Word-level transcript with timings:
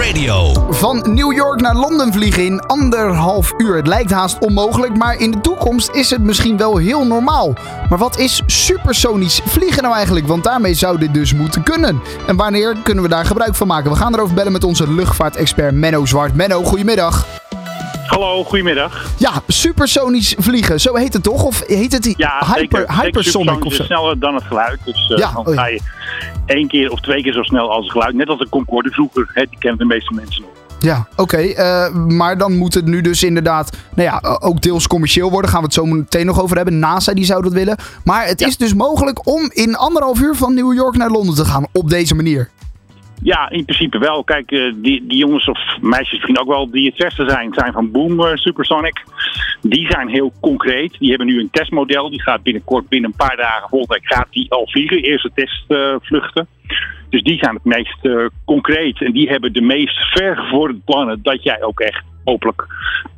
Radio. 0.00 0.52
Van 0.70 1.02
New 1.14 1.32
York 1.32 1.60
naar 1.60 1.74
Londen 1.74 2.12
vliegen 2.12 2.44
in 2.44 2.60
anderhalf 2.60 3.52
uur. 3.56 3.76
Het 3.76 3.86
lijkt 3.86 4.10
haast 4.10 4.38
onmogelijk, 4.38 4.96
maar 4.96 5.16
in 5.16 5.30
de 5.30 5.40
toekomst 5.40 5.90
is 5.92 6.10
het 6.10 6.22
misschien 6.22 6.56
wel 6.56 6.76
heel 6.76 7.06
normaal. 7.06 7.52
Maar 7.88 7.98
wat 7.98 8.18
is 8.18 8.42
supersonisch 8.46 9.40
vliegen 9.44 9.82
nou 9.82 9.94
eigenlijk? 9.94 10.26
Want 10.26 10.44
daarmee 10.44 10.74
zou 10.74 10.98
dit 10.98 11.14
dus 11.14 11.34
moeten 11.34 11.62
kunnen. 11.62 12.00
En 12.26 12.36
wanneer 12.36 12.76
kunnen 12.82 13.02
we 13.02 13.08
daar 13.10 13.24
gebruik 13.24 13.54
van 13.54 13.66
maken? 13.66 13.90
We 13.90 13.96
gaan 13.96 14.14
erover 14.14 14.34
bellen 14.34 14.52
met 14.52 14.64
onze 14.64 14.92
luchtvaartexpert 14.92 15.74
Menno 15.74 16.06
Zwart. 16.06 16.34
Menno, 16.34 16.62
goedemiddag. 16.62 17.26
Hallo, 18.06 18.44
goedemiddag. 18.44 19.06
Ja, 19.16 19.32
supersonisch 19.46 20.34
vliegen, 20.38 20.80
zo 20.80 20.94
heet 20.96 21.12
het 21.12 21.22
toch? 21.22 21.42
Of 21.42 21.62
heet 21.66 21.92
het 21.92 22.14
Ja, 22.16 22.38
hyper, 22.46 22.78
zeker. 22.80 23.02
hypersonic 23.02 23.48
Zeker 23.48 23.66
of 23.66 23.72
zo? 23.72 23.82
sneller 23.84 24.18
dan 24.18 24.34
het 24.34 24.44
geluid. 24.44 24.78
Dus 24.84 25.10
eh, 25.10 25.18
Ja, 25.18 25.32
dan 25.32 25.46
oh 25.46 25.54
ja. 25.54 25.68
Één 26.46 26.68
keer 26.68 26.90
of 26.90 27.00
twee 27.00 27.22
keer 27.22 27.32
zo 27.32 27.42
snel 27.42 27.70
als 27.70 27.82
het 27.84 27.92
geluid. 27.92 28.14
Net 28.14 28.28
als 28.28 28.38
de 28.38 28.48
Concorde 28.48 28.90
vroeger. 28.90 29.30
Hè, 29.34 29.44
die 29.50 29.58
kennen 29.58 29.78
de 29.78 29.84
meeste 29.94 30.14
mensen 30.14 30.42
nog. 30.42 30.50
Ja, 30.80 31.08
oké. 31.16 31.36
eh, 31.36 31.94
maar 31.94 32.38
dan 32.38 32.56
moet 32.58 32.74
het 32.74 32.86
nu 32.86 33.00
dus 33.00 33.22
inderdaad, 33.22 33.76
nou 33.94 34.08
ja, 34.08 34.20
eh, 34.20 34.36
ook 34.38 34.60
deels 34.62 34.86
commercieel 34.86 35.30
worden. 35.30 35.50
Gaan 35.50 35.60
we 35.60 35.64
het 35.66 35.74
zo 35.74 35.84
meteen 35.86 36.26
nog 36.26 36.42
over 36.42 36.56
hebben. 36.56 36.78
NASA 36.78 37.14
die 37.14 37.24
zou 37.24 37.42
dat 37.42 37.52
willen. 37.52 37.76
Maar 38.04 38.26
het 38.26 38.40
Ja. 38.40 38.46
is 38.46 38.56
dus 38.56 38.74
mogelijk 38.74 39.26
om 39.28 39.50
in 39.52 39.76
anderhalf 39.76 40.20
uur 40.20 40.34
van 40.34 40.54
New 40.54 40.74
York 40.74 40.96
naar 40.96 41.10
Londen 41.10 41.34
te 41.34 41.44
gaan 41.44 41.66
op 41.72 41.90
deze 41.90 42.14
manier. 42.14 42.50
Ja, 43.22 43.50
in 43.50 43.64
principe 43.64 43.98
wel. 43.98 44.24
Kijk, 44.24 44.50
eh, 44.50 44.72
die, 44.76 45.06
die 45.06 45.18
jongens 45.18 45.48
of 45.48 45.58
meisjes 45.80 46.12
misschien 46.12 46.38
ook 46.38 46.48
wel 46.48 46.70
die 46.70 46.86
het 46.86 46.96
beste 46.96 47.28
zijn, 47.28 47.54
zijn 47.54 47.72
van 47.72 47.90
Boom 47.90 48.20
eh, 48.20 48.34
Supersonic. 48.34 49.04
Die 49.60 49.86
zijn 49.90 50.08
heel 50.08 50.32
concreet. 50.40 50.98
Die 50.98 51.08
hebben 51.08 51.26
nu 51.26 51.40
een 51.40 51.50
testmodel. 51.50 52.10
Die 52.10 52.22
gaat 52.22 52.42
binnenkort, 52.42 52.88
binnen 52.88 53.10
een 53.10 53.26
paar 53.26 53.36
dagen, 53.36 53.68
volgende 53.68 53.94
week 53.94 54.12
gaat 54.14 54.26
die 54.30 54.50
al 54.50 54.68
vliegen. 54.68 55.02
Eerste 55.02 55.30
testvluchten. 55.34 56.46
dus 57.10 57.22
die 57.22 57.38
zijn 57.38 57.54
het 57.54 57.64
meest 57.64 57.98
eh, 58.02 58.26
concreet. 58.44 59.02
En 59.02 59.12
die 59.12 59.28
hebben 59.28 59.52
de 59.52 59.62
meest 59.62 59.96
vergevorderde 59.96 60.82
plannen 60.84 61.22
dat 61.22 61.42
jij 61.42 61.62
ook 61.62 61.80
echt 61.80 62.02
hopelijk 62.24 62.66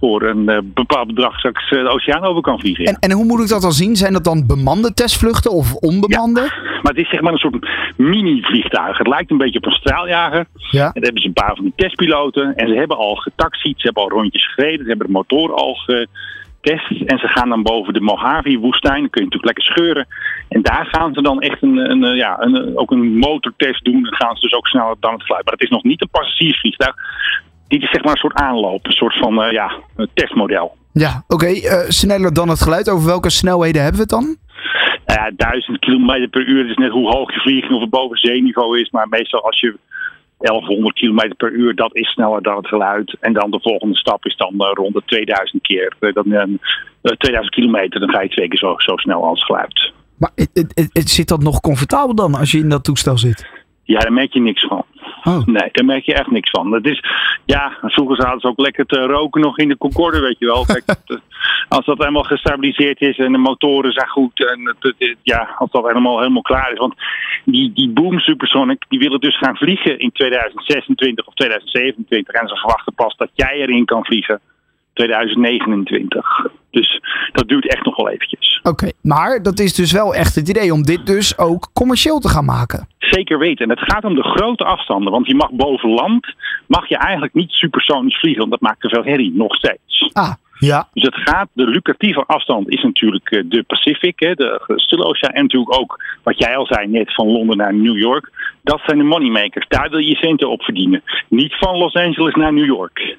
voor 0.00 0.22
een 0.22 0.72
bepaald 0.74 1.06
bedrag 1.06 1.38
straks 1.38 1.70
de 1.70 1.88
oceaan 1.88 2.24
over 2.24 2.42
kan 2.42 2.60
vliegen. 2.60 2.84
ja. 2.84 2.90
En, 2.90 2.98
en 2.98 3.16
hoe 3.16 3.24
moet 3.24 3.40
ik 3.40 3.48
dat 3.48 3.62
dan 3.62 3.72
zien? 3.72 3.96
Zijn 3.96 4.12
dat 4.12 4.24
dan 4.24 4.46
bemande 4.46 4.94
testvluchten 4.94 5.50
of 5.50 5.74
onbemande? 5.74 6.69
Maar 6.82 6.92
het 6.92 7.02
is 7.04 7.10
zeg 7.10 7.20
maar 7.20 7.32
een 7.32 7.38
soort 7.38 7.68
mini-vliegtuig. 7.96 8.98
Het 8.98 9.06
lijkt 9.08 9.30
een 9.30 9.38
beetje 9.38 9.58
op 9.58 9.66
een 9.66 9.72
straaljager. 9.72 10.46
Ja. 10.70 10.84
En 10.86 10.92
dan 10.92 11.02
hebben 11.02 11.22
ze 11.22 11.28
een 11.28 11.42
paar 11.44 11.54
van 11.54 11.64
die 11.64 11.72
testpiloten. 11.76 12.54
En 12.56 12.68
ze 12.68 12.74
hebben 12.74 12.96
al 12.96 13.14
getaxied, 13.14 13.80
ze 13.80 13.84
hebben 13.84 14.02
al 14.02 14.10
rondjes 14.10 14.52
gereden. 14.52 14.82
Ze 14.82 14.88
hebben 14.88 15.06
de 15.06 15.12
motor 15.12 15.54
al 15.54 15.74
getest. 15.74 16.90
En 17.06 17.18
ze 17.18 17.28
gaan 17.28 17.48
dan 17.48 17.62
boven 17.62 17.92
de 17.92 18.00
Mojave-woestijn. 18.00 19.00
Dan 19.00 19.10
kun 19.10 19.22
je 19.22 19.28
natuurlijk 19.28 19.44
lekker 19.44 19.64
scheuren. 19.64 20.06
En 20.48 20.62
daar 20.62 20.86
gaan 20.90 21.14
ze 21.14 21.22
dan 21.22 21.40
echt 21.40 21.62
een, 21.62 21.76
een, 21.90 22.04
eh, 22.04 22.16
ja, 22.16 22.36
een, 22.40 22.78
ook 22.78 22.90
een 22.90 23.18
motortest 23.18 23.84
doen. 23.84 24.02
Dan 24.02 24.14
gaan 24.14 24.34
ze 24.36 24.40
dus 24.40 24.54
ook 24.54 24.66
sneller 24.66 24.96
dan 25.00 25.12
het 25.12 25.22
geluid. 25.22 25.44
Maar 25.44 25.54
het 25.54 25.62
is 25.62 25.70
nog 25.70 25.82
niet 25.82 26.00
een 26.00 26.10
passagiersvliegtuig. 26.10 26.94
Dit 27.68 27.82
is 27.82 27.90
zeg 27.90 28.02
maar 28.02 28.12
een 28.12 28.18
soort 28.18 28.34
aanloop. 28.34 28.86
Een 28.86 28.92
soort 28.92 29.18
van 29.18 29.42
eh, 29.42 29.52
ja, 29.52 29.72
testmodel. 30.14 30.78
Ja, 30.92 31.24
oké. 31.28 31.46
eh, 31.46 31.88
sneller 31.88 32.32
dan 32.32 32.48
het 32.48 32.62
geluid. 32.62 32.88
Over 32.88 33.06
welke 33.06 33.30
snelheden 33.30 33.82
hebben 33.82 34.06
we 34.06 34.14
het 34.14 34.22
dan? 34.22 34.36
Nou 35.14 35.22
ja, 35.22 35.30
1000 35.36 35.78
kilometer 35.78 36.28
per 36.28 36.46
uur. 36.46 36.70
Is 36.70 36.76
net 36.76 36.90
hoe 36.90 37.08
hoog 37.10 37.34
je 37.34 37.40
vliegt 37.40 37.70
of 37.72 37.80
het 37.80 37.90
boven 37.90 38.18
zeeniveau 38.18 38.80
is. 38.80 38.90
Maar 38.90 39.08
meestal 39.08 39.44
als 39.44 39.60
je 39.60 39.76
1100 40.38 40.94
kilometer 40.94 41.34
per 41.36 41.52
uur, 41.52 41.74
dat 41.74 41.96
is 41.96 42.08
sneller 42.10 42.42
dan 42.42 42.56
het 42.56 42.66
geluid. 42.66 43.16
En 43.20 43.32
dan 43.32 43.50
de 43.50 43.60
volgende 43.62 43.96
stap 43.96 44.24
is 44.26 44.36
dan 44.36 44.54
eh, 44.58 44.70
rond 44.72 44.94
de 44.94 45.02
2000 45.06 45.62
keer. 45.62 45.94
Eh, 46.00 46.12
dan, 46.12 46.32
eh, 46.32 46.42
eh, 47.02 47.12
2000 47.16 47.54
kilometer, 47.54 48.00
dan 48.00 48.10
ga 48.10 48.20
je 48.22 48.28
twee 48.28 48.48
keer 48.48 48.58
zo, 48.58 48.74
zo 48.76 48.96
snel 48.96 49.24
als 49.24 49.44
geluid. 49.44 49.92
Maar 50.18 50.30
het, 50.34 50.50
het, 50.52 50.72
het- 50.74 50.90
het 50.92 51.08
zit 51.10 51.28
dat 51.28 51.42
nog 51.42 51.60
comfortabel 51.60 52.14
dan 52.14 52.34
als 52.34 52.50
je 52.50 52.58
in 52.58 52.68
dat 52.68 52.84
toestel 52.84 53.18
zit? 53.18 53.46
Ja, 53.82 53.98
daar 53.98 54.12
merk 54.12 54.32
je 54.32 54.40
niks 54.40 54.66
van. 54.66 54.84
Oh. 55.24 55.46
Nee, 55.56 55.68
daar 55.72 55.84
merk 55.84 56.04
je 56.04 56.14
echt 56.14 56.30
niks 56.30 56.50
van. 56.50 56.72
Het 56.72 56.86
is, 56.86 57.04
ja, 57.44 57.72
vroeger 57.82 58.16
zaten 58.16 58.40
ze 58.40 58.46
ook 58.46 58.60
lekker 58.60 58.86
te 58.86 59.00
roken 59.06 59.40
nog 59.40 59.58
in 59.58 59.68
de 59.68 59.76
Concorde, 59.78 60.20
weet 60.20 60.38
je 60.38 60.46
wel. 60.46 60.64
Kijk, 60.64 60.84
als 61.68 61.84
dat 61.84 61.98
helemaal 61.98 62.22
gestabiliseerd 62.22 63.00
is 63.00 63.18
en 63.18 63.32
de 63.32 63.38
motoren 63.38 63.92
zijn 63.92 64.08
goed 64.08 64.46
en 64.46 64.60
het, 64.66 64.94
het- 64.98 65.16
ja, 65.22 65.48
als 65.58 65.70
dat 65.70 65.86
helemaal, 65.86 66.18
helemaal 66.18 66.42
klaar 66.42 66.72
is. 66.72 66.78
Want 66.78 66.94
die, 67.44 67.72
die 67.72 67.88
Boom 67.90 68.18
Supersonic, 68.18 68.84
die 68.88 68.98
willen 68.98 69.20
dus 69.20 69.38
gaan 69.38 69.56
vliegen 69.56 69.98
in 69.98 70.12
2026 70.12 71.26
of 71.26 71.34
2027. 71.34 72.34
En 72.34 72.48
ze 72.48 72.56
verwachten 72.56 72.94
pas 72.94 73.16
dat 73.16 73.30
jij 73.34 73.54
erin 73.60 73.84
kan 73.84 74.04
vliegen 74.04 74.40
2029. 74.92 76.46
Dus 76.70 77.00
dat 77.32 77.48
duurt 77.48 77.68
echt 77.72 77.84
nog 77.84 77.96
wel 77.96 78.08
eventjes. 78.10 78.60
Oké, 78.62 78.90
maar 79.02 79.42
dat 79.42 79.58
is 79.58 79.74
dus 79.74 79.92
wel 79.92 80.14
echt 80.14 80.34
het 80.34 80.48
idee 80.48 80.72
om 80.72 80.82
dit 80.82 81.06
dus 81.06 81.38
ook 81.38 81.70
commercieel 81.72 82.18
te 82.18 82.28
gaan 82.28 82.44
maken. 82.44 82.88
Zeker 83.10 83.38
weten. 83.38 83.64
En 83.64 83.76
het 83.78 83.92
gaat 83.92 84.04
om 84.04 84.14
de 84.14 84.22
grote 84.22 84.64
afstanden. 84.64 85.12
Want 85.12 85.26
je 85.26 85.34
mag 85.34 85.50
boven 85.50 85.90
land, 85.90 86.34
mag 86.66 86.88
je 86.88 86.96
eigenlijk 86.96 87.34
niet 87.34 87.50
supersonisch 87.50 88.18
vliegen. 88.18 88.40
Want 88.40 88.50
dat 88.50 88.60
maakt 88.60 88.80
te 88.80 88.88
veel 88.88 89.04
herrie, 89.04 89.32
nog 89.34 89.54
steeds. 89.54 90.10
Ah, 90.12 90.32
ja. 90.58 90.88
Dus 90.92 91.02
het 91.02 91.16
gaat, 91.28 91.48
de 91.52 91.66
lucratieve 91.66 92.24
afstand 92.26 92.68
is 92.68 92.82
natuurlijk 92.82 93.30
eh, 93.30 93.42
de 93.46 93.62
Pacific, 93.62 94.20
hè, 94.20 94.34
de 94.34 94.62
Stille 94.66 95.04
Oceaan. 95.04 95.34
En 95.34 95.42
natuurlijk 95.42 95.80
ook, 95.80 96.04
wat 96.22 96.38
jij 96.38 96.56
al 96.56 96.66
zei 96.66 96.86
net, 96.86 97.14
van 97.14 97.26
Londen 97.26 97.56
naar 97.56 97.74
New 97.74 97.98
York. 97.98 98.30
Dat 98.70 98.80
zijn 98.86 98.98
de 98.98 99.04
moneymakers. 99.04 99.68
Daar 99.68 99.90
wil 99.90 99.98
je 99.98 100.14
centen 100.16 100.50
op 100.50 100.62
verdienen. 100.62 101.02
Niet 101.28 101.54
van 101.58 101.76
Los 101.76 101.94
Angeles 101.94 102.34
naar 102.34 102.52
New 102.52 102.64
York. 102.64 103.16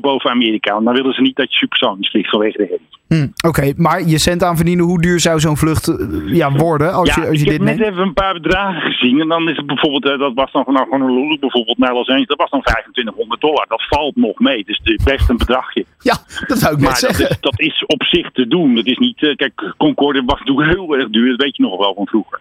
boven 0.00 0.30
Amerika. 0.30 0.72
Want 0.72 0.84
dan 0.84 0.94
willen 0.94 1.12
ze 1.12 1.20
niet 1.20 1.36
dat 1.36 1.50
je 1.50 1.56
supersonisch 1.56 2.10
vliegt 2.10 2.30
vanwege 2.30 2.56
de 2.56 2.62
herrie. 2.62 2.88
Hm, 3.08 3.48
Oké, 3.48 3.72
maar 3.76 4.02
je 4.06 4.18
cent 4.18 4.42
aan 4.42 4.56
verdienen, 4.56 4.84
hoe 4.84 5.00
duur 5.00 5.20
zou 5.20 5.40
zo'n 5.40 5.56
vlucht 5.56 5.88
eh, 5.88 6.34
ja, 6.34 6.52
worden 6.52 6.92
als 6.92 7.14
ja, 7.14 7.22
je, 7.22 7.28
als 7.28 7.40
je 7.40 7.44
ik 7.44 7.50
dit 7.50 7.58
heb 7.58 7.68
net 7.68 7.78
neemt? 7.78 7.90
even 7.92 8.02
een 8.02 8.12
paar 8.12 8.32
bedragen 8.32 8.80
gezien. 8.80 9.20
En 9.20 9.28
dan 9.28 9.48
is 9.48 9.56
het 9.56 9.66
bijvoorbeeld, 9.66 10.04
eh, 10.08 10.18
dat 10.18 10.34
was 10.34 10.52
dan 10.52 10.64
vanaf 10.64 10.88
Honolulu 10.88 11.38
bijvoorbeeld 11.38 11.78
naar 11.78 11.92
Los 11.92 12.06
Angeles. 12.08 12.26
Dat 12.28 12.38
was 12.38 12.50
dan 12.50 12.62
2500 12.62 13.40
dollar. 13.40 13.66
Dat 13.68 13.86
valt 13.88 14.16
nog 14.16 14.38
mee. 14.38 14.64
Dus 14.64 14.80
best 15.04 15.28
een 15.28 15.36
bedragje. 15.36 15.84
Ja, 15.98 16.16
dat 16.46 16.58
zou 16.58 16.72
ik 16.74 16.80
net 16.80 16.90
Maar 16.90 17.00
dat 17.00 17.10
zeggen. 17.10 17.28
is, 17.28 17.40
dat 17.40 17.60
is 17.60 17.84
op 17.86 18.02
zich 18.02 18.30
te 18.30 18.46
doen. 18.48 18.76
Het 18.76 18.86
is 18.86 18.98
niet, 18.98 19.22
eh, 19.22 19.36
kijk, 19.36 19.74
Concorde 19.76 20.22
was 20.26 20.38
natuurlijk 20.38 20.70
heel 20.76 20.96
erg 20.96 21.08
duur. 21.10 21.30
Dat 21.30 21.42
weet 21.42 21.56
je 21.56 21.62
nog 21.62 21.78
wel 21.78 21.94
van 21.94 22.06
vroeger. 22.06 22.40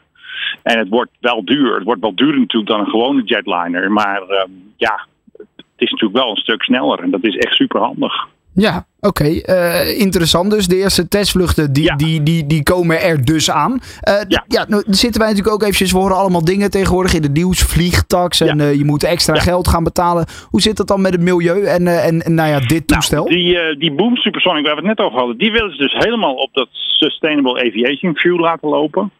En 0.63 0.77
het 0.77 0.89
wordt 0.89 1.11
wel 1.19 1.45
duur. 1.45 1.75
Het 1.75 1.83
wordt 1.83 2.01
wel 2.01 2.15
duurder 2.15 2.39
natuurlijk 2.39 2.71
dan 2.71 2.79
een 2.79 2.89
gewone 2.89 3.21
jetliner. 3.23 3.91
Maar 3.91 4.21
ehm, 4.21 4.51
ja, 4.77 5.05
het 5.37 5.45
is 5.77 5.91
natuurlijk 5.91 6.19
wel 6.19 6.29
een 6.29 6.35
stuk 6.35 6.63
sneller. 6.63 6.99
En 6.99 7.11
dat 7.11 7.23
is 7.23 7.35
echt 7.37 7.53
super 7.55 7.81
handig. 7.81 8.27
Ja, 8.53 8.85
oké. 8.99 9.23
eh, 9.23 9.99
interessant 9.99 10.51
dus. 10.51 10.67
De 10.67 10.75
eerste 10.75 11.07
testvluchten, 11.07 11.73
die, 11.73 11.83
Ja. 11.83 11.95
die, 11.95 12.23
die, 12.23 12.45
die 12.47 12.63
komen 12.63 13.01
er 13.01 13.25
dus 13.25 13.51
aan. 13.51 13.79
Eh, 14.01 14.13
Ja. 14.27 14.43
ja, 14.47 14.65
nou 14.67 14.83
zitten 14.87 15.19
wij 15.21 15.29
natuurlijk 15.29 15.55
ook 15.55 15.61
eventjes, 15.61 15.91
we 15.91 15.97
horen 15.97 16.15
allemaal 16.17 16.45
dingen 16.45 16.71
tegenwoordig 16.71 17.13
in 17.13 17.23
het 17.23 17.33
nieuws. 17.33 17.63
Vliegtax 17.63 18.41
en 18.41 18.57
Ja. 18.57 18.63
eh, 18.65 18.73
je 18.77 18.85
moet 18.85 19.03
extra 19.03 19.35
geld 19.35 19.67
gaan 19.67 19.83
betalen. 19.83 20.25
Hoe 20.49 20.61
zit 20.61 20.77
dat 20.77 20.87
dan 20.87 21.01
met 21.01 21.11
het 21.13 21.21
milieu 21.21 21.63
en, 21.65 21.87
en, 21.87 22.21
en 22.21 22.33
nou 22.33 22.49
ja, 22.49 22.59
dit 22.59 22.87
toestel? 22.87 23.23
Nou, 23.23 23.35
die, 23.35 23.59
eh, 23.59 23.79
die 23.79 23.91
Boom 23.91 24.15
Supersonic 24.15 24.65
waar 24.65 24.75
we 24.75 24.87
het 24.87 24.97
net 24.97 25.05
over 25.05 25.17
hadden, 25.17 25.37
die 25.37 25.51
willen 25.51 25.71
ze 25.71 25.77
dus 25.77 25.93
helemaal 25.93 26.33
op 26.33 26.49
dat 26.53 26.67
Sustainable 26.71 27.65
Aviation 27.67 28.15
Fuel 28.15 28.37
laten 28.39 28.69
lopen. 28.69 29.11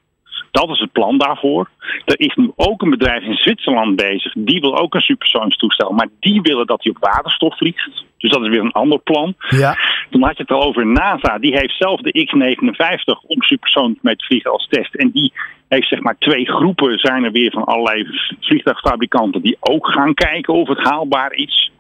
Dat 0.60 0.70
is 0.70 0.80
het 0.80 0.92
plan 0.92 1.18
daarvoor. 1.18 1.70
Er 2.06 2.20
is 2.20 2.36
nu 2.36 2.52
ook 2.56 2.82
een 2.82 2.90
bedrijf 2.90 3.24
in 3.24 3.36
Zwitserland 3.36 3.96
bezig. 3.96 4.34
Die 4.38 4.60
wil 4.60 4.78
ook 4.78 4.94
een 4.94 5.02
supersonisch 5.02 5.58
toestel. 5.58 5.92
Maar 5.92 6.08
die 6.20 6.42
willen 6.42 6.66
dat 6.66 6.84
hij 6.84 6.92
op 6.92 7.04
waterstof 7.04 7.58
vliegt. 7.58 7.90
Dus 8.18 8.32
dat 8.32 8.42
is 8.42 8.50
weer 8.50 8.60
een 8.60 8.72
ander 8.72 9.00
plan. 9.00 9.36
Ja, 9.50 9.78
Toen 10.10 10.24
had 10.24 10.38
je 10.38 10.44
het 10.44 10.52
al 10.52 10.64
over 10.64 10.86
NASA. 10.86 11.38
Die 11.38 11.58
heeft 11.58 11.78
zelf 11.78 12.02
de 12.02 12.24
X-59 12.26 13.28
om 13.28 13.42
supersonisch 13.42 14.02
mee 14.02 14.16
te 14.16 14.26
vliegen 14.26 14.52
als 14.52 14.68
test. 14.70 14.96
En 14.96 15.12
die 15.12 15.34
heeft 15.68 15.88
zeg 15.88 16.00
maar 16.00 16.18
twee 16.20 16.46
groepen 16.46 17.00
zijn 17.00 17.24
er 17.24 17.32
weer 17.32 17.52
van 17.52 17.64
allerlei 17.64 18.08
vliegtuigfabrikanten. 18.40 19.42
Die 19.42 19.58
ook 19.60 19.88
gaan 19.88 20.14
kijken 20.14 20.54
of 20.54 20.68
het 20.68 20.90
haalbaar 20.90 21.34
is. 21.34 21.72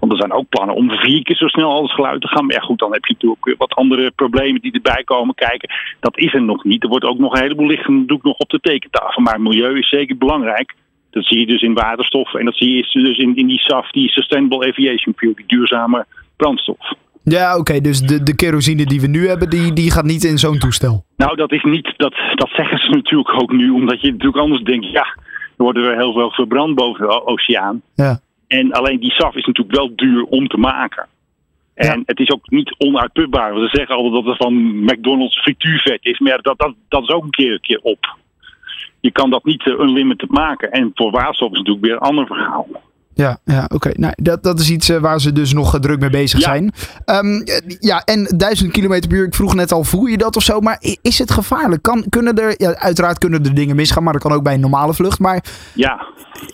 Want 0.00 0.12
er 0.12 0.18
zijn 0.18 0.32
ook 0.32 0.48
plannen 0.48 0.74
om 0.74 0.90
vier 0.90 1.22
keer 1.22 1.36
zo 1.36 1.46
snel 1.46 1.70
als 1.70 1.94
geluid 1.94 2.20
te 2.20 2.28
gaan. 2.28 2.46
Maar 2.46 2.54
ja, 2.54 2.60
goed, 2.60 2.78
dan 2.78 2.92
heb 2.92 3.04
je 3.04 3.12
natuurlijk 3.12 3.58
wat 3.58 3.74
andere 3.74 4.10
problemen 4.10 4.60
die 4.60 4.72
erbij 4.72 5.02
komen 5.04 5.34
kijken. 5.34 5.68
Dat 6.00 6.18
is 6.18 6.34
er 6.34 6.42
nog 6.42 6.64
niet. 6.64 6.82
Er 6.82 6.88
wordt 6.88 7.04
ook 7.04 7.18
nog 7.18 7.34
een 7.34 7.42
heleboel 7.42 7.66
licht 7.66 7.88
natuurlijk 7.88 8.22
nog 8.22 8.38
op 8.38 8.50
de 8.50 8.60
tekentafel. 8.60 9.22
Maar 9.22 9.40
milieu 9.40 9.78
is 9.78 9.88
zeker 9.88 10.16
belangrijk. 10.16 10.74
Dat 11.10 11.24
zie 11.24 11.38
je 11.38 11.46
dus 11.46 11.62
in 11.62 11.74
waterstof. 11.74 12.34
En 12.34 12.44
dat 12.44 12.56
zie 12.56 12.70
je 12.70 13.02
dus 13.02 13.18
in, 13.18 13.36
in 13.36 13.46
die 13.46 13.58
SAF, 13.58 13.90
die 13.90 14.08
Sustainable 14.08 14.68
Aviation 14.68 15.14
Fuel, 15.16 15.34
die 15.34 15.46
duurzame 15.46 16.06
brandstof. 16.36 16.92
ja 17.24 17.56
oké. 17.56 17.80
dus 17.80 18.00
de, 18.00 18.22
de 18.22 18.34
kerosine 18.34 18.84
die 18.84 19.00
we 19.00 19.06
nu 19.06 19.28
hebben, 19.28 19.50
die, 19.50 19.72
die 19.72 19.90
gaat 19.90 20.04
niet 20.04 20.24
in 20.24 20.38
zo'n 20.38 20.58
toestel. 20.58 21.04
Nou, 21.16 21.36
dat 21.36 21.52
is 21.52 21.62
niet, 21.62 21.94
dat, 21.96 22.14
dat 22.34 22.48
zeggen 22.48 22.78
ze 22.78 22.90
natuurlijk 22.90 23.42
ook 23.42 23.52
nu, 23.52 23.70
omdat 23.70 24.00
je 24.00 24.10
natuurlijk 24.10 24.42
anders 24.42 24.62
denkt, 24.62 24.86
ja, 24.90 25.06
er 25.56 25.64
wordt 25.64 25.78
er 25.78 25.96
heel 25.96 26.12
veel 26.12 26.30
verbrand 26.30 26.74
boven 26.74 27.06
de 27.06 27.26
oceaan. 27.26 27.82
Ja. 27.94 28.20
En 28.58 28.72
alleen 28.72 29.00
die 29.00 29.10
SAF 29.12 29.34
is 29.34 29.44
natuurlijk 29.46 29.76
wel 29.76 29.96
duur 29.96 30.22
om 30.24 30.48
te 30.48 30.56
maken. 30.58 31.06
En 31.74 31.86
Ja. 31.98 32.02
het 32.04 32.18
is 32.18 32.30
ook 32.30 32.50
niet 32.50 32.74
onuitputbaar. 32.78 33.52
want 33.54 33.70
Ze 33.70 33.76
zeggen 33.76 33.96
altijd 33.96 34.14
dat 34.14 34.24
het 34.24 34.36
van 34.36 34.84
McDonald's 34.84 35.40
frituurvet 35.40 36.04
is, 36.04 36.18
maar 36.18 36.42
dat, 36.42 36.58
dat, 36.58 36.74
dat 36.88 37.02
is 37.02 37.08
ook 37.08 37.24
een 37.24 37.30
keer, 37.30 37.52
een 37.52 37.60
keer 37.60 37.80
op. 37.82 38.16
Je 39.00 39.10
kan 39.10 39.30
dat 39.30 39.44
niet 39.44 39.66
eh, 39.66 39.78
unlimited 39.78 40.30
maken. 40.30 40.70
En 40.70 40.90
voor 40.94 41.10
waterstof 41.10 41.50
is 41.52 41.58
natuurlijk 41.58 41.84
weer 41.84 41.94
een 41.94 42.08
ander 42.08 42.26
verhaal. 42.26 42.66
Ja, 43.22 43.38
ja 43.44 43.68
oké. 43.74 43.90
Nou, 43.96 44.12
dat, 44.16 44.42
dat 44.42 44.60
is 44.60 44.70
iets 44.70 44.88
eh, 44.88 44.96
waar 45.00 45.20
ze 45.20 45.32
dus 45.32 45.52
nog 45.52 45.78
druk 45.80 46.00
mee 46.00 46.10
bezig 46.10 46.40
Ja. 46.40 46.44
zijn. 46.46 46.72
Eh, 47.04 47.78
ja, 47.80 48.02
en 48.04 48.34
1000 48.36 48.72
kilometer 48.72 49.08
per 49.08 49.18
uur. 49.18 49.26
Ik 49.26 49.34
vroeg 49.34 49.54
net 49.54 49.72
al, 49.72 49.84
voel 49.84 50.06
je 50.06 50.16
dat 50.16 50.36
of 50.36 50.42
zo? 50.42 50.60
Maar 50.60 50.82
is 51.02 51.18
het 51.18 51.30
gevaarlijk? 51.30 51.82
Kan, 51.82 52.04
kunnen 52.08 52.34
er, 52.38 52.54
ja, 52.56 52.74
uiteraard 52.74 53.18
kunnen 53.18 53.44
er 53.44 53.54
dingen 53.54 53.76
misgaan, 53.76 54.02
maar 54.02 54.12
dat 54.12 54.22
kan 54.22 54.32
ook 54.32 54.42
bij 54.42 54.54
een 54.54 54.60
normale 54.60 54.94
vlucht. 54.94 55.18
Maar 55.18 55.44
Ja, 55.74 56.06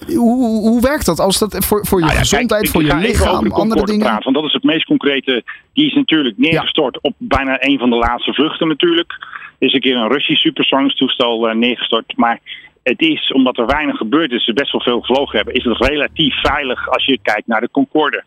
hoe, 0.06 0.61
hoe 0.69 0.81
werkt 0.81 1.06
dat? 1.06 1.20
Als 1.20 1.38
dat 1.38 1.56
voor, 1.65 1.87
voor 1.87 1.99
je 1.99 2.05
Nou 2.05 2.17
ja, 2.17 2.23
gezondheid, 2.23 2.61
kijk, 2.61 2.73
voor 2.73 2.85
je 2.85 2.94
lichaam, 2.94 3.44
de 3.49 3.55
andere 3.55 3.85
dingen? 3.85 4.06
Praten, 4.06 4.25
want 4.25 4.37
dat 4.37 4.44
is 4.44 4.53
het 4.53 4.65
meest 4.65 4.85
concrete. 4.87 5.44
Die 5.73 5.87
is 5.87 5.94
natuurlijk 5.94 6.38
neergestort 6.38 7.00
op 7.00 7.15
bijna 7.19 7.56
een 7.61 7.79
van 7.79 7.91
de 7.91 7.97
laatste 7.97 8.32
vluchten 8.32 8.69
natuurlijk. 8.69 9.12
Er 9.59 9.67
is 9.67 9.73
een 9.73 9.81
keer 9.81 9.97
een 9.97 10.09
Russisch 10.12 10.43
supersonisch 10.43 10.97
toestel 10.97 11.49
eh, 11.49 11.56
neergestort. 11.56 12.17
Maar 12.17 12.41
het 12.88 13.00
is, 13.02 13.32
omdat 13.32 13.58
er 13.58 13.67
weinig 13.67 13.96
gebeurd 13.96 14.32
is, 14.32 14.44
ze 14.44 14.52
best 14.52 14.73
wel 14.73 14.81
veel 14.81 15.00
gevlogen 15.00 15.37
hebben, 15.37 15.55
is 15.55 15.64
het 15.64 15.87
relatief 15.87 16.35
veilig 16.40 16.88
als 16.88 17.05
je 17.05 17.19
kijkt 17.23 17.46
naar 17.46 17.61
de 17.61 17.70
Concorde. 17.70 18.25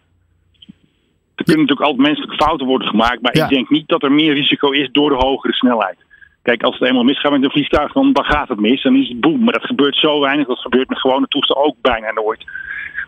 Er 1.36 1.44
kunnen 1.44 1.62
natuurlijk 1.62 1.90
altijd 1.90 2.08
menselijke 2.08 2.44
fouten 2.44 2.68
worden 2.68 2.88
gemaakt, 2.88 3.22
maar 3.22 3.38
Ja. 3.38 3.44
ik 3.44 3.50
denk 3.50 3.70
niet 3.70 3.88
dat 3.88 4.04
er 4.04 4.12
meer 4.12 4.34
risico 4.34 4.70
is 4.72 4.90
door 4.92 5.10
de 5.10 5.26
hogere 5.26 5.54
snelheid. 5.54 5.98
Kijk, 6.42 6.64
als 6.64 6.78
het 6.80 6.88
eenmaal 6.88 7.04
misgaat 7.04 7.32
met 7.32 7.44
een 7.44 7.52
vliegtuig, 7.52 7.92
dan, 7.92 8.14
dan 8.14 8.26
gaat 8.26 8.48
het 8.50 8.60
mis. 8.60 8.82
Dan 8.82 8.96
is 8.96 9.08
het 9.08 9.20
boem. 9.20 9.44
Maar 9.44 9.54
dat 9.54 9.66
gebeurt 9.66 9.96
zo 9.96 10.20
weinig. 10.20 10.48
Dat 10.48 10.60
gebeurt 10.60 10.90
met 10.90 11.00
gewone 11.00 11.28
toestel 11.28 11.66
ook 11.66 11.76
bijna 11.82 12.12
nooit. 12.12 12.44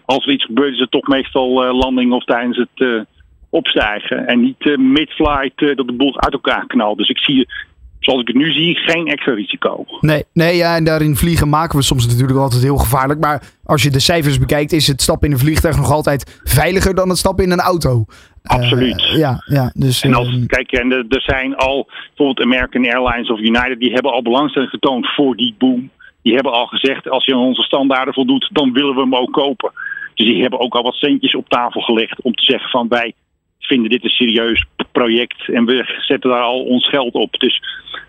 Als 0.06 0.26
er 0.26 0.32
iets 0.32 0.46
gebeurt, 0.46 0.74
is 0.74 0.80
het 0.80 0.92
toch 0.92 1.08
meestal 1.08 1.64
eh, 1.64 1.74
landing 1.74 2.12
of 2.14 2.24
tijdens 2.24 2.58
het 2.58 2.70
eh, 2.88 3.02
opstijgen. 3.50 4.28
En 4.28 4.42
niet 4.42 4.62
eh, 4.68 4.78
mid-flight 4.78 5.78
dat 5.78 5.88
de 5.88 5.94
boel 5.94 6.22
uit 6.22 6.34
elkaar 6.34 6.66
knalt. 6.68 6.98
Dus 6.98 7.10
ik 7.10 7.18
zie, 7.18 7.48
zoals 8.06 8.22
ik 8.22 8.28
het 8.28 8.36
nu 8.36 8.52
zie, 8.52 8.76
geen 8.76 9.08
extra 9.08 9.34
risico. 9.34 9.86
Nee, 10.00 10.24
nee 10.34 10.56
ja, 10.56 10.76
en 10.76 10.84
daarin 10.84 11.16
vliegen 11.16 11.50
maken 11.50 11.78
we 11.78 11.84
soms 11.84 12.08
natuurlijk 12.08 12.40
altijd 12.40 12.64
heel 12.64 12.78
gevaarlijk. 12.78 13.20
Maar 13.20 13.44
als 13.64 13.84
je 13.84 13.90
de 13.90 14.00
cijfers 14.00 14.40
bekijkt, 14.40 14.72
is 14.72 14.88
het 14.88 15.02
stappen 15.02 15.28
in 15.28 15.34
een 15.34 15.40
vliegtuig 15.40 15.78
nog 15.78 15.92
altijd 15.92 16.42
veiliger 16.44 16.96
dan 16.96 17.10
het 17.10 17.18
stappen 17.18 17.44
in 17.44 17.52
een 17.52 17.60
auto. 17.60 18.06
Eh, 18.44 18.58
Absoluut. 18.58 19.04
ja, 19.16 19.44
ja, 19.46 19.72
dus. 19.74 20.02
En 20.02 20.14
als, 20.14 20.28
ehm, 20.28 20.46
kijk, 20.46 20.72
en 20.72 20.92
er 20.92 21.22
zijn 21.22 21.56
al, 21.56 21.88
bijvoorbeeld 22.08 22.48
American 22.48 22.86
Airlines 22.86 23.32
of 23.32 23.40
United, 23.40 23.80
die 23.80 23.94
hebben 23.94 24.12
al 24.12 24.22
belangstelling 24.22 24.72
getoond 24.72 25.08
voor 25.08 25.36
die 25.36 25.56
boom. 25.58 25.90
Die 26.22 26.34
hebben 26.34 26.52
al 26.52 26.66
gezegd, 26.66 27.10
als 27.10 27.26
je 27.26 27.34
aan 27.34 27.40
onze 27.40 27.62
standaarden 27.62 28.14
voldoet, 28.14 28.50
dan 28.52 28.74
willen 28.74 28.96
we 28.96 29.02
hem 29.02 29.16
ook 29.16 29.34
kopen. 29.34 29.72
Dus 30.14 30.28
die 30.28 30.42
hebben 30.42 30.60
ook 30.60 30.76
al 30.76 30.84
wat 30.84 30.94
centjes 30.94 31.36
op 31.36 31.50
tafel 31.50 31.82
gelegd 31.82 32.22
om 32.22 32.34
te 32.34 32.44
zeggen 32.44 32.70
van 32.70 32.88
wij 32.88 33.14
vinden 33.68 33.89
dit 33.89 34.04
een 34.04 34.10
serieus 34.10 34.65
project 34.92 35.50
en 35.50 35.65
we 35.65 36.00
zetten 36.07 36.30
daar 36.30 36.42
al 36.42 36.63
ons 36.63 36.89
geld 36.89 37.13
op. 37.13 37.39
Dus 37.39 37.62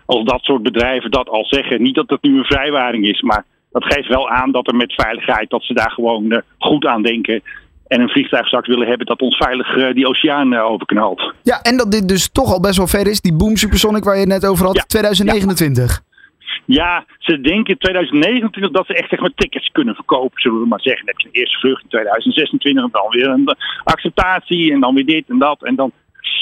als 0.05 0.23
dat 0.23 0.43
soort 0.43 0.63
bedrijven 0.63 1.11
dat 1.11 1.29
al 1.29 1.45
zeggen, 1.45 1.81
niet 1.81 1.95
dat 1.95 2.09
het 2.09 2.21
nu 2.21 2.37
een 2.37 2.43
vrijwaring 2.43 3.07
is, 3.07 3.21
maar 3.21 3.45
dat 3.71 3.83
geeft 3.93 4.07
wel 4.07 4.29
aan 4.29 4.51
dat 4.51 4.67
er 4.67 4.75
met 4.75 4.93
veiligheid, 4.93 5.49
dat 5.49 5.63
ze 5.63 5.73
daar 5.73 5.91
gewoon 5.91 6.31
eh, 6.31 6.39
goed 6.57 6.85
aan 6.85 7.01
denken. 7.01 7.41
En 7.87 8.01
een 8.01 8.09
vliegtuig 8.09 8.47
straks 8.47 8.67
willen 8.67 8.87
hebben 8.87 9.05
dat 9.05 9.21
ons 9.21 9.37
veilig 9.37 9.77
eh, 9.77 9.93
die 9.93 10.07
oceaan 10.07 10.53
eh, 10.53 10.63
overknalt. 10.65 11.33
ja, 11.43 11.61
en 11.61 11.77
dat 11.77 11.91
dit 11.91 12.07
dus 12.07 12.29
toch 12.31 12.53
al 12.53 12.59
best 12.59 12.77
wel 12.77 12.87
ver 12.87 13.07
is. 13.07 13.21
Die 13.21 13.33
Boom 13.35 13.55
Supersonic 13.55 14.03
waar 14.03 14.13
je 14.13 14.19
het 14.19 14.29
net 14.29 14.45
over 14.45 14.65
had, 14.65 14.75
Ja. 14.75 14.83
2029. 14.87 15.91
Ja, 15.91 16.04
ze 17.19 17.41
denken 17.41 17.73
in 17.73 17.77
2029 17.77 18.71
dat 18.71 18.85
ze 18.85 18.93
echt 18.93 19.09
zeg 19.09 19.19
maar, 19.19 19.31
tickets 19.35 19.69
kunnen 19.71 19.95
verkopen, 19.95 20.41
zullen 20.41 20.59
we 20.61 20.67
maar 20.67 20.81
zeggen. 20.81 21.05
Dan 21.05 21.15
heb 21.15 21.21
je 21.23 21.27
een 21.31 21.41
eerste 21.41 21.59
vlucht 21.59 21.83
in 21.83 21.89
2026 21.89 22.83
en 22.83 22.89
dan 22.91 23.09
weer 23.09 23.27
een 23.27 23.55
acceptatie 23.83 24.71
en 24.71 24.79
dan 24.79 24.93
weer 24.95 25.05
dit 25.05 25.23
en 25.29 25.37
dat. 25.39 25.63
En 25.63 25.75
dan 25.75 25.91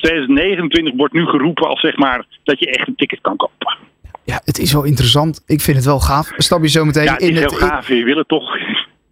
2029 0.02 0.94
wordt 0.96 1.14
nu 1.14 1.25
geroepen 1.25 1.68
als 1.68 1.80
zeg 1.80 1.96
maar 1.98 2.25
dat 2.44 2.60
je 2.60 2.72
echt 2.72 2.88
een 2.88 2.96
ticket 2.96 3.22
kan 3.22 3.36
kopen. 3.38 3.78
Ja, 4.25 4.42
het 4.44 4.58
is 4.60 4.74
wel 4.74 4.84
interessant. 4.84 5.44
Ik 5.48 5.62
vind 5.62 5.78
het 5.78 5.86
wel 5.86 6.00
gaaf. 6.00 6.31
Stap 6.38 6.62
je 6.62 6.70
zo 6.70 6.86
meteen 6.86 7.04
Ja, 7.04 7.14
het 7.14 7.22
in 7.22 7.34
is 7.34 7.40
het. 7.42 7.50
heel 7.52 7.60
gaaf. 7.68 7.88
Je 7.88 8.04
wil 8.04 8.18
het 8.18 8.28
toch. 8.28 8.58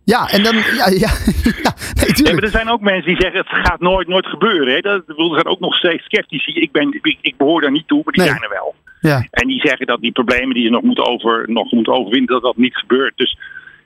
Ja, 0.03 0.27
en 0.29 0.43
dan. 0.43 0.55
Ja, 0.55 0.87
ja, 0.89 1.11
ja 1.63 1.73
nee, 2.23 2.33
maar 2.33 2.43
er 2.43 2.49
zijn 2.49 2.69
ook 2.69 2.81
mensen 2.81 3.05
die 3.07 3.21
zeggen 3.21 3.39
het 3.39 3.67
gaat 3.67 3.79
nooit, 3.79 4.07
nooit 4.07 4.25
gebeuren. 4.25 4.73
Hè. 4.73 4.79
Dat, 4.79 5.03
er 5.07 5.15
zijn 5.33 5.45
ook 5.45 5.59
nog 5.59 5.75
steeds 5.75 6.03
sceptici. 6.03 6.51
Ik, 6.53 6.71
ben, 6.71 6.99
ik, 7.01 7.17
ik 7.21 7.37
behoor 7.37 7.61
daar 7.61 7.71
niet 7.71 7.87
toe, 7.87 8.01
maar 8.03 8.13
die 8.13 8.21
Nee. 8.23 8.31
zijn 8.31 8.43
er 8.43 8.49
wel. 8.49 8.75
Ja. 9.01 9.27
En 9.31 9.47
die 9.47 9.59
zeggen 9.59 9.85
dat 9.87 10.01
die 10.01 10.11
problemen 10.11 10.53
die 10.53 10.63
je 10.63 10.69
nog 10.69 10.81
moet, 10.81 10.99
over, 10.99 11.43
nog 11.47 11.71
moet 11.71 11.87
overwinnen, 11.87 12.27
dat 12.29 12.41
dat 12.41 12.57
niet 12.57 12.75
gebeurt. 12.77 13.13
Dus 13.17 13.37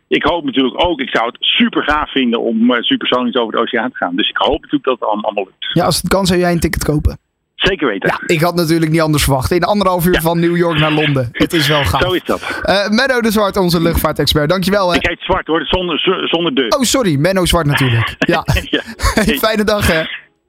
ik 0.08 0.24
hoop 0.24 0.46
natuurlijk 0.46 0.84
ook, 0.86 1.00
ik 1.00 1.10
zou 1.10 1.26
het 1.26 1.38
super 1.40 1.84
gaaf 1.84 2.12
vinden 2.12 2.42
om 2.42 2.72
uh, 2.72 2.82
supersonisch 2.82 3.36
over 3.36 3.54
de 3.54 3.60
oceaan 3.62 3.92
te 3.92 3.98
gaan. 3.98 4.16
Dus 4.16 4.30
ik 4.30 4.38
hoop 4.38 4.62
natuurlijk 4.62 4.84
dat 4.84 5.00
het 5.00 5.10
allemaal 5.10 5.34
lukt. 5.34 5.54
ja, 5.74 5.86
als 5.86 5.98
het 5.98 6.08
kan, 6.08 6.26
zou 6.26 6.40
jij 6.40 6.52
een 6.52 6.60
ticket 6.60 6.84
kopen. 6.84 7.18
Zeker 7.56 7.88
weten. 7.88 8.10
Ja, 8.10 8.36
ik 8.36 8.42
had 8.42 8.56
natuurlijk 8.56 8.92
niet 8.92 9.02
anders 9.02 9.24
verwacht. 9.24 9.52
In 9.52 9.64
anderhalf 9.64 10.06
uur 10.06 10.14
Ja. 10.14 10.22
van 10.22 10.40
New 10.40 10.58
York 10.58 10.80
naar 10.80 10.92
Londen. 10.92 11.30
Het 11.32 11.54
is 11.54 11.68
wel 11.68 11.84
gaaf. 11.84 12.02
Zo 12.08 12.12
is 12.12 12.24
dat. 12.26 12.60
Eh, 12.64 12.90
Menno 12.90 13.22
de 13.22 13.32
Zwart, 13.32 13.58
onze 13.58 13.82
luchtvaartexpert. 13.82 14.50
Dankjewel. 14.50 14.90
Hè. 14.90 14.96
Ik 14.96 15.08
heet 15.08 15.20
zwart 15.20 15.48
hoor, 15.48 15.66
zonder, 15.66 16.00
zonder 16.26 16.56
de. 16.56 16.66
Oh, 16.78 16.82
sorry. 16.82 17.16
Menno 17.20 17.46
Zwart 17.46 17.66
natuurlijk. 17.66 18.16
Ja. 18.34 18.46
ja. 18.70 18.82
Fijne 19.48 19.64
dag, 19.64 19.88
hè. 19.88 20.04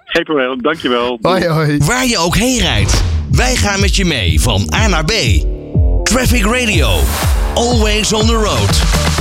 Geen 0.04 0.24
probleem, 0.24 0.62
dankjewel. 0.62 1.18
Hoi, 1.20 1.46
hoi. 1.48 1.78
Waar 1.78 2.06
je 2.06 2.18
ook 2.18 2.36
heen 2.36 2.58
rijdt, 2.58 3.04
wij 3.30 3.56
gaan 3.56 3.80
met 3.80 3.96
je 3.96 4.04
mee 4.04 4.40
van 4.40 4.72
A 4.74 4.86
naar 4.86 5.04
B. 5.04 5.12
Traffic 6.02 6.44
Radio, 6.44 7.00
always 7.54 8.12
on 8.12 8.26
the 8.26 8.34
road. 8.34 9.15